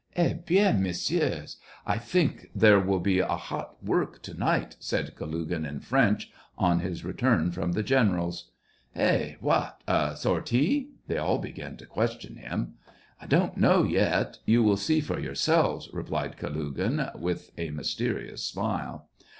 "Eh 0.15 0.33
bieUy 0.33 0.75
messieurs^ 0.79 1.57
I 1.85 1.99
think 1.99 2.49
there 2.55 2.79
will 2.79 2.97
be 2.99 3.19
hot 3.19 3.83
work 3.85 4.19
to 4.23 4.33
night," 4.33 4.75
said 4.79 5.15
Kalugin 5.15 5.63
in 5.63 5.79
French, 5.79 6.31
on 6.57 6.79
his 6.79 7.05
return 7.05 7.51
from 7.51 7.73
the 7.73 7.83
general's." 7.83 8.49
Hey.? 8.95 9.37
What.? 9.41 9.79
A 9.87 10.15
sortie 10.17 10.85
t" 10.85 10.89
They 11.07 11.19
all 11.19 11.37
began 11.37 11.77
to 11.77 11.85
question 11.85 12.37
him. 12.37 12.77
"I 13.21 13.27
don't 13.27 13.57
know 13.57 13.83
yet— 13.83 14.39
you 14.47 14.63
will 14.63 14.75
see 14.75 15.01
for 15.01 15.19
your 15.19 15.35
selves," 15.35 15.87
replied 15.93 16.35
Kalugin, 16.35 17.11
with 17.13 17.51
a 17.55 17.69
mysterious 17.69 18.43
smile. 18.43 19.07